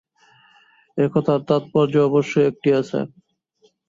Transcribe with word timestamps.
এ-কথার 0.97 1.39
তাৎপর্য 1.47 1.93
অবশ্যই 2.07 2.47
একটি 2.47 2.69
আছে। 2.79 2.99